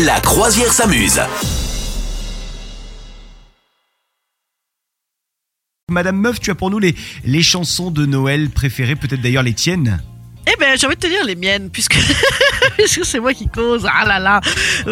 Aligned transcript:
La 0.00 0.18
croisière 0.20 0.72
s'amuse. 0.72 1.20
Madame 5.90 6.16
Meuf, 6.16 6.40
tu 6.40 6.50
as 6.50 6.54
pour 6.54 6.70
nous 6.70 6.78
les, 6.78 6.94
les 7.24 7.42
chansons 7.42 7.90
de 7.90 8.06
Noël 8.06 8.48
préférées, 8.48 8.96
peut-être 8.96 9.20
d'ailleurs 9.20 9.42
les 9.42 9.52
tiennes? 9.52 10.02
Eh 10.52 10.56
ben, 10.58 10.76
j'ai 10.78 10.86
envie 10.86 10.96
de 10.96 11.00
te 11.00 11.06
dire 11.06 11.24
les 11.24 11.36
miennes, 11.36 11.70
puisque, 11.70 11.96
puisque 12.76 13.04
c'est 13.04 13.20
moi 13.20 13.32
qui 13.32 13.48
cause. 13.48 13.86
Ah 13.90 14.04
là 14.04 14.18
là. 14.18 14.40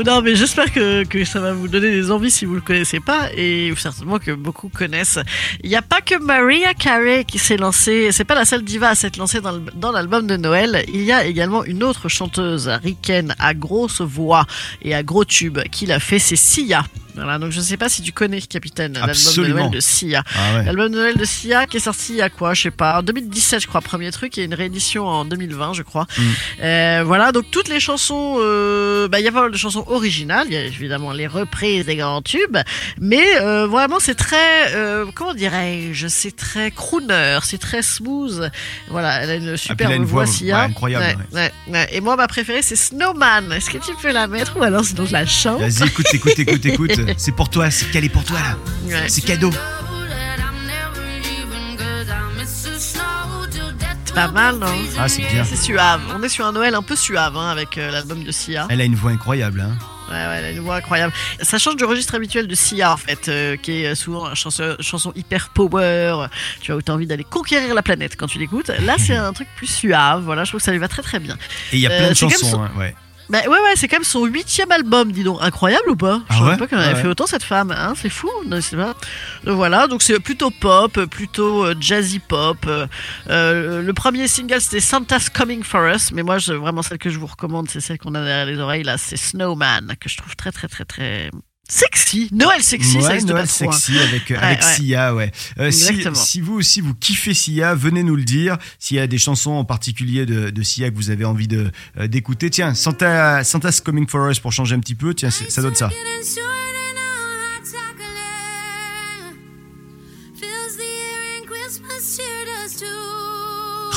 Non, 0.06 0.22
mais 0.22 0.34
j'espère 0.36 0.72
que, 0.72 1.04
que 1.04 1.24
ça 1.24 1.40
va 1.40 1.52
vous 1.52 1.68
donner 1.68 1.90
des 1.90 2.10
envies 2.10 2.30
si 2.30 2.44
vous 2.44 2.54
le 2.54 2.60
connaissez 2.60 3.00
pas, 3.00 3.28
et 3.36 3.72
certainement 3.76 4.18
que 4.18 4.30
beaucoup 4.32 4.68
connaissent. 4.68 5.18
Il 5.62 5.70
n'y 5.70 5.76
a 5.76 5.82
pas 5.82 6.00
que 6.00 6.18
Maria 6.18 6.72
Carey 6.74 7.24
qui 7.24 7.38
s'est 7.38 7.56
lancée. 7.56 8.10
C'est 8.12 8.24
pas 8.24 8.34
la 8.34 8.44
seule 8.44 8.62
diva 8.62 8.90
à 8.90 8.94
s'être 8.94 9.16
lancée 9.16 9.40
dans 9.74 9.92
l'album 9.92 10.26
de 10.26 10.36
Noël. 10.36 10.84
Il 10.88 11.02
y 11.02 11.12
a 11.12 11.24
également 11.24 11.64
une 11.64 11.82
autre 11.82 12.08
chanteuse 12.08 12.68
ricaine 12.68 13.34
à 13.38 13.54
grosse 13.54 14.00
voix 14.00 14.46
et 14.82 14.94
à 14.94 15.02
gros 15.02 15.24
tube 15.24 15.58
qui 15.70 15.86
l'a 15.86 16.00
fait. 16.00 16.18
C'est 16.18 16.36
Sia. 16.36 16.84
Voilà, 17.14 17.38
donc 17.38 17.50
je 17.50 17.60
sais 17.60 17.76
pas 17.76 17.88
si 17.88 18.02
tu 18.02 18.12
connais, 18.12 18.40
capitaine, 18.40 18.94
l'album 18.94 19.14
de. 19.36 19.46
Noël 19.52 19.70
de 19.70 19.80
Sia. 19.80 20.22
Ah 20.34 20.56
ouais. 20.58 20.64
L'album 20.64 20.90
de 20.92 20.96
Noël 20.96 21.16
de 21.16 21.24
Sia 21.24 21.66
qui 21.66 21.76
est 21.78 21.80
sorti 21.80 22.12
il 22.12 22.16
y 22.18 22.22
a 22.22 22.30
quoi 22.30 22.54
Je 22.54 22.62
sais 22.62 22.70
pas, 22.70 22.98
en 22.98 23.02
2017 23.02 23.60
je 23.60 23.66
crois, 23.66 23.80
premier 23.80 24.10
truc, 24.10 24.38
et 24.38 24.44
une 24.44 24.54
réédition 24.54 25.06
en 25.06 25.24
2020 25.24 25.74
je 25.74 25.82
crois. 25.82 26.06
Mm. 26.16 26.22
Euh, 26.62 27.02
voilà, 27.04 27.32
donc 27.32 27.44
toutes 27.50 27.68
les 27.68 27.80
chansons, 27.80 28.36
euh, 28.40 29.08
bah, 29.08 29.20
il 29.20 29.24
y 29.24 29.28
a 29.28 29.32
pas 29.32 29.42
mal 29.42 29.50
de 29.50 29.56
chansons 29.56 29.84
originales, 29.88 30.46
il 30.48 30.54
y 30.54 30.56
a 30.56 30.64
évidemment 30.64 31.12
les 31.12 31.26
reprises 31.26 31.86
des 31.86 31.96
grands 31.96 32.22
tubes, 32.22 32.56
mais 33.00 33.24
euh, 33.40 33.66
vraiment 33.66 33.98
c'est 34.00 34.14
très, 34.14 34.72
comment 35.14 35.34
dirais-je, 35.34 36.06
c'est 36.08 36.34
très 36.36 36.70
crooner, 36.70 37.38
c'est 37.42 37.58
très 37.60 37.82
smooth. 37.82 38.50
Voilà, 38.88 39.22
elle 39.22 39.30
a 39.30 39.34
une 39.34 39.50
Ah, 39.50 39.56
superbe 39.56 39.92
une 39.92 40.04
voix 40.04 40.24
voix, 40.24 40.32
Sia. 40.32 40.56
ouais, 40.58 40.64
incroyable, 40.64 41.26
ouais. 41.32 41.88
Et 41.92 42.00
moi 42.00 42.16
ma 42.16 42.28
préférée 42.28 42.62
c'est 42.62 42.76
Snowman. 42.76 43.52
Est-ce 43.52 43.70
que 43.70 43.78
tu 43.78 43.92
peux 44.00 44.12
la 44.12 44.26
mettre 44.26 44.56
ou 44.56 44.62
alors 44.62 44.84
sinon 44.84 45.06
je 45.06 45.12
la 45.12 45.26
chante? 45.26 45.60
Vas-y, 45.60 45.86
écoute, 45.88 46.06
écoute, 46.12 46.38
écoute, 46.38 46.64
écoute. 46.64 46.99
C'est 47.16 47.32
pour 47.32 47.48
toi, 47.50 47.70
c'est 47.70 47.90
calé 47.90 48.08
pour 48.08 48.24
toi 48.24 48.38
là. 48.40 48.56
Ouais. 48.84 49.08
C'est 49.08 49.20
cadeau. 49.22 49.50
C'est 54.04 54.14
pas 54.14 54.28
mal, 54.28 54.56
non 54.56 54.66
Ah, 54.98 55.08
c'est 55.08 55.22
bien. 55.22 55.44
C'est 55.44 55.56
suave. 55.56 56.00
On 56.14 56.22
est 56.22 56.28
sur 56.28 56.44
un 56.44 56.52
Noël 56.52 56.74
un 56.74 56.82
peu 56.82 56.96
suave 56.96 57.36
hein, 57.36 57.48
avec 57.50 57.78
euh, 57.78 57.90
l'album 57.92 58.24
de 58.24 58.32
Sia. 58.32 58.66
Elle 58.68 58.80
a 58.80 58.84
une 58.84 58.96
voix 58.96 59.12
incroyable. 59.12 59.60
Hein. 59.60 59.76
Ouais, 60.08 60.16
ouais, 60.16 60.36
elle 60.38 60.44
a 60.46 60.50
une 60.50 60.58
voix 60.60 60.76
incroyable. 60.76 61.12
Ça 61.40 61.58
change 61.58 61.76
du 61.76 61.84
registre 61.84 62.16
habituel 62.16 62.48
de 62.48 62.54
Sia 62.56 62.92
en 62.92 62.96
fait, 62.96 63.28
euh, 63.28 63.56
qui 63.56 63.84
est 63.84 63.94
souvent 63.94 64.28
une 64.28 64.34
chanson, 64.34 64.74
chanson 64.80 65.12
hyper 65.14 65.50
power. 65.50 66.26
Tu 66.60 66.72
as 66.72 66.76
où 66.76 66.82
t'as 66.82 66.92
envie 66.92 67.06
d'aller 67.06 67.22
conquérir 67.22 67.72
la 67.72 67.82
planète 67.82 68.16
quand 68.16 68.26
tu 68.26 68.38
l'écoutes. 68.40 68.68
Là, 68.84 68.96
c'est 68.98 69.14
un 69.16 69.32
truc 69.32 69.46
plus 69.56 69.68
suave. 69.68 70.22
Voilà, 70.24 70.42
je 70.42 70.50
trouve 70.50 70.60
que 70.60 70.64
ça 70.64 70.72
lui 70.72 70.78
va 70.80 70.88
très 70.88 71.02
très 71.02 71.20
bien. 71.20 71.36
Et 71.72 71.76
il 71.76 71.80
y 71.80 71.86
a 71.86 71.90
Euh, 71.92 71.98
plein 71.98 72.08
de 72.08 72.14
chansons. 72.14 72.46
son- 72.50 72.62
hein, 72.64 72.70
ouais. 72.76 72.96
Bah 73.30 73.38
ouais, 73.42 73.48
ouais, 73.48 73.72
c'est 73.76 73.86
quand 73.86 73.96
même 73.98 74.04
son 74.04 74.24
huitième 74.26 74.70
album, 74.72 75.12
dis 75.12 75.22
donc. 75.22 75.38
Incroyable 75.40 75.88
ou 75.90 75.96
pas? 75.96 76.20
Ah 76.28 76.32
Je 76.34 76.38
savais 76.38 76.50
ouais? 76.50 76.56
pas 76.56 76.66
qu'elle 76.66 76.78
avait 76.80 76.94
Ouais. 76.94 77.02
fait 77.02 77.08
autant 77.08 77.26
cette 77.26 77.44
femme. 77.44 77.70
Hein, 77.70 77.94
c'est 77.96 78.08
fou, 78.10 78.28
non, 78.46 78.60
c'est 78.60 78.76
pas. 78.76 78.94
Donc 79.44 79.56
voilà, 79.56 79.86
donc 79.86 80.02
c'est 80.02 80.18
plutôt 80.18 80.50
pop, 80.50 81.04
plutôt 81.06 81.64
euh, 81.64 81.74
jazzy 81.80 82.18
pop. 82.18 82.58
Euh, 82.66 82.86
euh, 83.28 83.82
le 83.82 83.92
premier 83.92 84.26
single 84.28 84.60
c'était 84.60 84.80
Santa's 84.80 85.30
Coming 85.30 85.62
for 85.62 85.86
Us, 85.86 86.10
mais 86.12 86.22
moi 86.24 86.38
je, 86.38 86.52
vraiment 86.52 86.82
celle 86.82 86.98
que 86.98 87.08
je 87.10 87.18
vous 87.18 87.26
recommande, 87.26 87.68
c'est 87.70 87.80
celle 87.80 87.98
qu'on 87.98 88.14
a 88.16 88.24
derrière 88.24 88.46
les 88.46 88.58
oreilles 88.58 88.82
là, 88.82 88.98
c'est 88.98 89.16
Snowman 89.16 89.94
que 90.00 90.08
je 90.08 90.16
trouve 90.16 90.34
très 90.36 90.50
très 90.50 90.66
très 90.68 90.84
très 90.84 91.30
sexy. 91.70 92.28
Noël 92.32 92.62
sexy, 92.62 93.00
ça 93.00 93.08
Ouais, 93.08 93.14
existe 93.14 93.28
Noël 93.28 93.46
pas 93.46 93.52
trop. 93.52 93.68
hein. 93.68 93.72
sexy 93.72 93.98
avec, 93.98 94.30
euh, 94.30 94.34
Ouais, 94.34 94.42
avec 94.42 94.62
ouais. 94.62 94.72
Sia, 94.74 95.14
ouais. 95.14 95.32
Euh, 95.58 95.70
si, 95.70 95.88
Exactement. 95.88 96.14
si 96.14 96.40
vous 96.40 96.54
aussi 96.54 96.80
vous 96.80 96.94
kiffez 96.94 97.32
Sia, 97.34 97.74
venez 97.74 98.02
nous 98.02 98.16
le 98.16 98.24
dire. 98.24 98.58
S'il 98.78 98.96
y 98.96 99.00
a 99.00 99.06
des 99.06 99.18
chansons 99.18 99.52
en 99.52 99.64
particulier 99.64 100.26
de, 100.26 100.50
de 100.50 100.62
Sia 100.62 100.90
que 100.90 100.96
vous 100.96 101.10
avez 101.10 101.24
envie 101.24 101.48
de 101.48 101.70
euh, 101.98 102.06
d'écouter, 102.08 102.50
tiens, 102.50 102.74
Santa, 102.74 103.44
Santa's 103.44 103.80
Coming 103.80 104.08
for 104.08 104.28
Us 104.28 104.38
pour 104.40 104.52
changer 104.52 104.74
un 104.74 104.80
petit 104.80 104.94
peu, 104.96 105.14
tiens, 105.14 105.30
ça 105.30 105.62
donne 105.62 105.74
ça. 105.76 105.90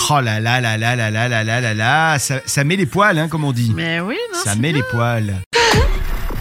Oh 0.09 0.19
là 0.19 0.39
là 0.39 0.59
là 0.59 0.77
là 0.77 0.95
là 0.95 1.09
là 1.09 1.29
là 1.29 1.43
là 1.43 1.61
là 1.61 1.73
là, 1.73 2.19
ça, 2.19 2.41
ça 2.45 2.63
met 2.63 2.75
les 2.75 2.85
poils, 2.85 3.17
hein, 3.17 3.27
comme 3.29 3.45
on 3.45 3.53
dit. 3.53 3.71
Mais 3.73 3.99
oui, 4.01 4.17
non, 4.33 4.39
Ça 4.43 4.55
met 4.55 4.73
bien. 4.73 4.81
les 4.81 4.83
poils. 4.91 5.33